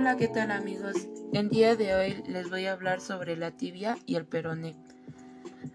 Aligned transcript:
Hola, 0.00 0.16
¿qué 0.16 0.28
tal 0.28 0.52
amigos? 0.52 1.08
El 1.32 1.48
día 1.48 1.74
de 1.74 1.92
hoy 1.96 2.22
les 2.28 2.48
voy 2.48 2.66
a 2.66 2.72
hablar 2.72 3.00
sobre 3.00 3.36
la 3.36 3.50
tibia 3.50 3.98
y 4.06 4.14
el 4.14 4.26
peroné. 4.26 4.76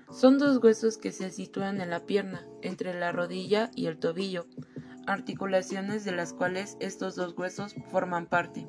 Son 0.10 0.38
dos 0.38 0.64
huesos 0.64 0.98
que 0.98 1.12
se 1.12 1.30
sitúan 1.30 1.82
en 1.82 1.90
la 1.90 2.06
pierna, 2.06 2.42
entre 2.62 2.98
la 2.98 3.12
rodilla 3.12 3.70
y 3.76 3.88
el 3.88 3.98
tobillo, 4.00 4.48
articulaciones 5.08 6.06
de 6.06 6.14
las 6.14 6.32
cuales 6.32 6.78
estos 6.80 7.18
dos 7.18 7.38
huesos 7.38 7.76
forman 7.90 8.28
parte. 8.28 8.66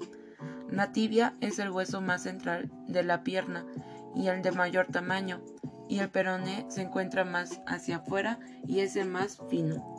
La 0.69 0.91
tibia 0.91 1.35
es 1.41 1.61
el 1.61 1.71
hueso 1.71 2.01
más 2.01 2.25
central 2.25 2.69
de 2.89 3.05
la 3.05 3.23
pierna 3.23 3.65
y 4.13 4.27
el 4.27 4.43
de 4.43 4.51
mayor 4.51 4.89
tamaño, 4.89 5.41
y 5.89 6.01
el 6.01 6.11
peroné 6.11 6.67
se 6.69 6.83
encuentra 6.83 7.25
más 7.25 7.61
hacia 7.65 7.99
afuera 7.99 8.41
y 8.67 8.81
es 8.81 8.97
el 8.97 9.09
más 9.09 9.39
fino. 9.49 9.94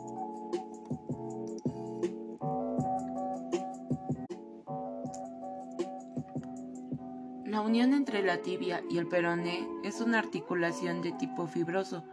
La 7.56 7.62
unión 7.62 7.94
entre 7.94 8.22
la 8.22 8.42
tibia 8.42 8.82
y 8.90 8.98
el 8.98 9.06
peroné 9.06 9.66
es 9.82 10.02
una 10.02 10.18
articulación 10.18 11.00
de 11.00 11.12
tipo 11.12 11.46
fibroso, 11.46 12.04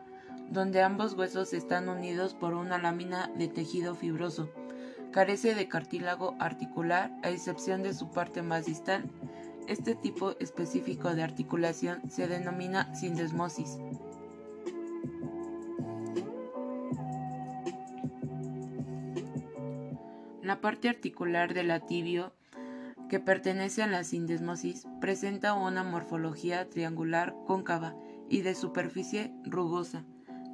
donde 0.49 0.81
ambos 0.81 1.15
huesos 1.15 1.51
están 1.51 1.89
unidos 1.89 2.33
por 2.33 2.53
una 2.53 2.77
lámina 2.77 3.29
de 3.35 3.49
tejido 3.49 3.93
fibroso. 3.93 4.49
Carece 5.11 5.53
de 5.53 5.67
cartílago 5.67 6.37
articular 6.39 7.11
a 7.23 7.29
excepción 7.29 7.83
de 7.83 7.93
su 7.93 8.09
parte 8.09 8.41
más 8.41 8.67
distal. 8.67 9.03
Este 9.67 9.95
tipo 9.95 10.31
específico 10.39 11.13
de 11.13 11.23
articulación 11.23 12.09
se 12.09 12.29
denomina 12.29 12.95
sindesmosis. 12.95 13.79
La 20.41 20.61
parte 20.61 20.87
articular 20.87 21.53
de 21.53 21.63
la 21.63 21.81
tibio 21.81 22.31
que 23.09 23.19
pertenece 23.19 23.83
a 23.83 23.87
la 23.87 24.03
sindesmosis, 24.03 24.87
presenta 24.99 25.53
una 25.53 25.83
morfología 25.83 26.69
triangular 26.69 27.35
cóncava 27.45 27.95
y 28.29 28.41
de 28.41 28.55
superficie 28.55 29.33
rugosa, 29.45 30.05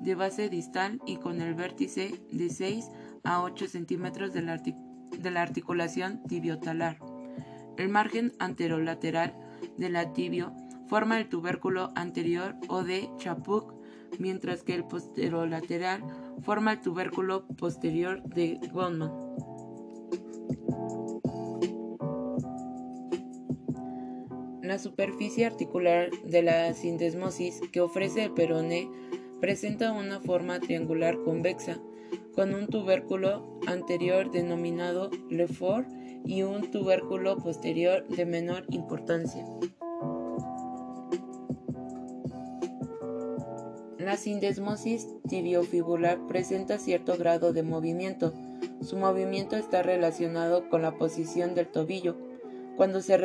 de 0.01 0.15
base 0.15 0.49
distal 0.49 0.99
y 1.05 1.17
con 1.17 1.41
el 1.41 1.55
vértice 1.55 2.19
de 2.31 2.49
6 2.49 2.89
a 3.23 3.41
8 3.41 3.67
centímetros 3.67 4.33
de 4.33 4.41
la, 4.41 5.41
articulación 5.41 6.23
tibiotalar. 6.23 6.99
El 7.77 7.89
margen 7.89 8.33
anterolateral 8.39 9.33
de 9.77 9.89
la 9.89 10.13
tibio 10.13 10.53
forma 10.87 11.17
el 11.17 11.29
tubérculo 11.29 11.91
anterior 11.95 12.55
o 12.67 12.83
de 12.83 13.09
Chapuk, 13.17 13.73
mientras 14.17 14.63
que 14.63 14.75
el 14.75 14.85
posterolateral 14.85 16.03
forma 16.41 16.73
el 16.73 16.81
tubérculo 16.81 17.45
posterior 17.47 18.23
de 18.23 18.59
Goldman. 18.73 19.11
La 24.69 24.77
superficie 24.77 25.47
articular 25.47 26.11
de 26.23 26.43
la 26.43 26.71
sindesmosis 26.75 27.59
que 27.71 27.81
ofrece 27.81 28.25
el 28.25 28.33
peroné 28.35 28.87
presenta 29.41 29.91
una 29.93 30.19
forma 30.19 30.59
triangular 30.59 31.17
convexa, 31.23 31.79
con 32.35 32.53
un 32.53 32.67
tubérculo 32.67 33.59
anterior 33.65 34.29
denominado 34.29 35.09
Lefort 35.27 35.87
y 36.23 36.43
un 36.43 36.69
tubérculo 36.69 37.37
posterior 37.37 38.07
de 38.09 38.27
menor 38.27 38.65
importancia. 38.69 39.43
La 43.97 44.17
sindesmosis 44.17 45.07
tibiofibular 45.27 46.19
presenta 46.27 46.77
cierto 46.77 47.17
grado 47.17 47.53
de 47.53 47.63
movimiento. 47.63 48.35
Su 48.83 48.97
movimiento 48.97 49.55
está 49.55 49.81
relacionado 49.81 50.69
con 50.69 50.83
la 50.83 50.91
posición 50.91 51.55
del 51.55 51.69
tobillo 51.69 52.28
cuando 52.79 53.01
se, 53.01 53.17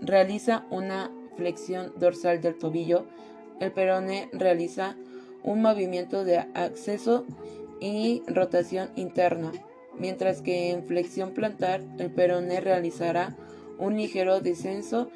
realiza 0.00 0.64
una 0.70 1.10
flexión 1.36 1.92
dorsal 1.96 2.40
del 2.40 2.56
tobillo, 2.56 3.04
el 3.58 3.72
peroné 3.72 4.28
realiza 4.32 4.96
un 5.42 5.60
movimiento 5.60 6.22
de 6.22 6.38
acceso 6.38 7.26
y 7.80 8.22
rotación 8.28 8.90
interna, 8.94 9.50
mientras 9.98 10.40
que 10.40 10.70
en 10.70 10.84
flexión 10.84 11.34
plantar 11.34 11.82
el 11.98 12.12
peroné 12.12 12.60
realizará 12.60 13.36
un 13.76 13.96
ligero 13.96 14.40
descenso 14.40 15.10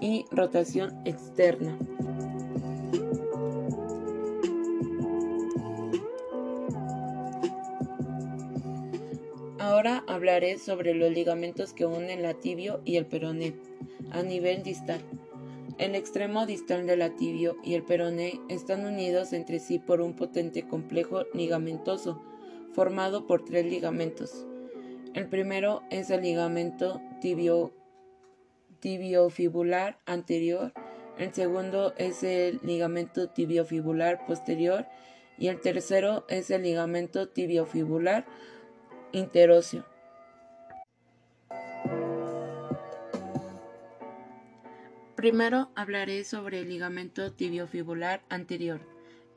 y 0.00 0.24
rotación 0.30 1.02
externa. 1.04 1.76
Ahora 9.80 10.04
hablaré 10.08 10.58
sobre 10.58 10.92
los 10.92 11.10
ligamentos 11.10 11.72
que 11.72 11.86
unen 11.86 12.20
la 12.20 12.34
tibio 12.34 12.82
y 12.84 12.96
el 12.96 13.06
peroné 13.06 13.54
a 14.10 14.22
nivel 14.22 14.62
distal. 14.62 15.00
El 15.78 15.94
extremo 15.94 16.44
distal 16.44 16.86
de 16.86 16.98
la 16.98 17.16
tibio 17.16 17.56
y 17.64 17.72
el 17.72 17.82
peroné 17.82 18.42
están 18.50 18.84
unidos 18.84 19.32
entre 19.32 19.58
sí 19.58 19.78
por 19.78 20.02
un 20.02 20.12
potente 20.12 20.68
complejo 20.68 21.22
ligamentoso 21.32 22.22
formado 22.74 23.26
por 23.26 23.46
tres 23.46 23.64
ligamentos. 23.64 24.46
El 25.14 25.28
primero 25.28 25.82
es 25.88 26.10
el 26.10 26.20
ligamento 26.20 27.00
tibio, 27.22 27.72
tibiofibular 28.80 29.98
anterior, 30.04 30.74
el 31.16 31.32
segundo 31.32 31.94
es 31.96 32.22
el 32.22 32.60
ligamento 32.62 33.30
tibiofibular 33.30 34.26
posterior 34.26 34.84
y 35.38 35.48
el 35.48 35.58
tercero 35.58 36.26
es 36.28 36.50
el 36.50 36.64
ligamento 36.64 37.30
tibiofibular 37.30 38.26
interóseo. 39.12 39.84
Primero 45.20 45.70
hablaré 45.74 46.24
sobre 46.24 46.60
el 46.60 46.70
ligamento 46.70 47.30
tibiofibular 47.30 48.22
anterior. 48.30 48.80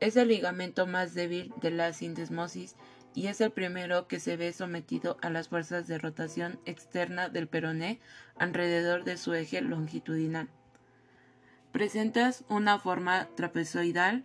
Es 0.00 0.16
el 0.16 0.28
ligamento 0.28 0.86
más 0.86 1.12
débil 1.12 1.52
de 1.60 1.70
la 1.70 1.92
sindesmosis 1.92 2.74
y 3.14 3.26
es 3.26 3.40
el 3.40 3.50
primero 3.50 4.08
que 4.08 4.18
se 4.18 4.36
ve 4.36 4.52
sometido 4.52 5.18
a 5.20 5.28
las 5.28 5.48
fuerzas 5.48 5.86
de 5.86 5.98
rotación 5.98 6.58
externa 6.64 7.28
del 7.28 7.48
peroné 7.48 8.00
alrededor 8.36 9.04
de 9.04 9.18
su 9.18 9.34
eje 9.34 9.60
longitudinal. 9.60 10.48
Presentas 11.70 12.44
una 12.48 12.78
forma 12.78 13.28
trapezoidal 13.36 14.24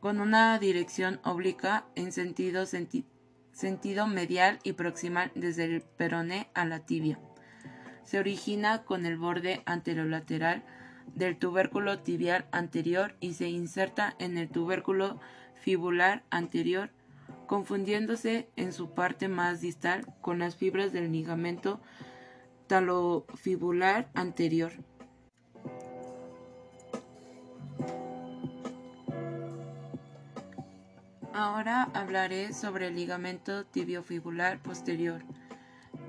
con 0.00 0.20
una 0.20 0.58
dirección 0.58 1.20
obliqua 1.24 1.86
en 1.96 2.12
sentido 2.12 2.66
sentido 3.58 4.06
medial 4.06 4.60
y 4.62 4.74
proximal 4.74 5.32
desde 5.34 5.64
el 5.64 5.80
peroné 5.82 6.48
a 6.54 6.64
la 6.64 6.78
tibia. 6.78 7.18
Se 8.04 8.20
origina 8.20 8.84
con 8.84 9.04
el 9.04 9.18
borde 9.18 9.62
anterolateral 9.66 10.62
del 11.16 11.36
tubérculo 11.36 11.98
tibial 11.98 12.46
anterior 12.52 13.16
y 13.18 13.34
se 13.34 13.48
inserta 13.48 14.14
en 14.20 14.38
el 14.38 14.48
tubérculo 14.48 15.18
fibular 15.56 16.22
anterior, 16.30 16.90
confundiéndose 17.48 18.48
en 18.54 18.72
su 18.72 18.94
parte 18.94 19.26
más 19.26 19.60
distal 19.60 20.06
con 20.20 20.38
las 20.38 20.54
fibras 20.54 20.92
del 20.92 21.10
ligamento 21.10 21.80
talofibular 22.68 24.08
anterior. 24.14 24.70
Ahora 31.38 31.88
hablaré 31.94 32.52
sobre 32.52 32.88
el 32.88 32.96
ligamento 32.96 33.64
tibiofibular 33.64 34.58
posterior. 34.60 35.22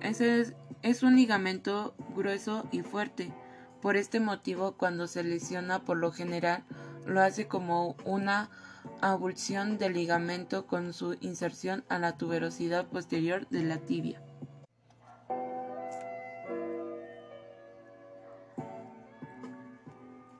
Es, 0.02 1.04
un 1.04 1.16
ligamento 1.16 1.94
grueso 2.16 2.68
y 2.72 2.82
fuerte. 2.82 3.32
Por 3.80 3.96
este 3.96 4.20
motivo, 4.20 4.72
cuando 4.72 5.06
se 5.06 5.24
lesiona 5.24 5.86
por 5.86 5.98
lo 5.98 6.12
general, 6.12 6.64
lo 7.06 7.22
hace 7.22 7.48
como 7.48 7.96
una 8.06 8.50
abulsión 9.02 9.78
del 9.78 9.94
ligamento 9.94 10.66
con 10.66 10.94
su 10.94 11.16
inserción 11.22 11.86
a 11.90 12.00
la 12.00 12.18
tuberosidad 12.18 12.88
posterior 12.88 13.48
de 13.50 13.64
la 13.66 13.78
tibia. 13.78 14.24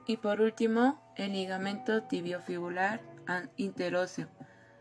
Y 0.08 0.16
por 0.16 0.40
último, 0.40 1.00
el 1.14 1.34
ligamento 1.34 2.02
tibiofibular 2.02 3.00
interóseo. 3.56 4.39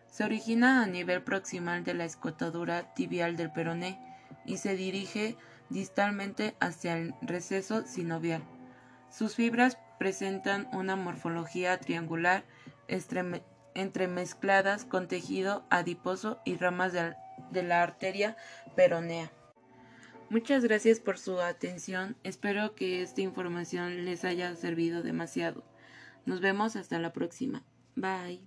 Se 0.09 0.23
origina 0.23 0.83
a 0.83 0.87
nivel 0.87 1.23
proximal 1.23 1.83
de 1.83 1.93
la 1.93 2.05
escotadura 2.05 2.93
tibial 2.93 3.37
del 3.37 3.51
peroné 3.51 3.99
y 4.45 4.57
se 4.57 4.75
dirige 4.75 5.37
distalmente 5.69 6.55
hacia 6.59 6.97
el 6.97 7.13
receso 7.21 7.85
sinovial. 7.85 8.43
Sus 9.11 9.35
fibras 9.35 9.77
presentan 9.97 10.67
una 10.71 10.95
morfología 10.95 11.77
triangular 11.79 12.43
entremezcladas 13.75 14.85
con 14.85 15.07
tejido 15.07 15.65
adiposo 15.69 16.39
y 16.45 16.55
ramas 16.55 16.93
de, 16.93 17.63
la 17.63 17.83
arteria 17.83 18.35
peronea. 18.75 19.31
Muchas 20.29 20.63
gracias 20.63 20.99
por 20.99 21.17
su 21.17 21.39
atención. 21.39 22.15
Espero 22.23 22.75
que 22.75 23.01
esta 23.01 23.21
información 23.21 24.05
les 24.05 24.25
haya 24.25 24.55
servido 24.55 25.01
demasiado. 25.01 25.63
Nos 26.25 26.39
vemos 26.39 26.75
hasta 26.75 26.99
la 26.99 27.13
próxima. 27.13 27.63
Bye. 27.95 28.41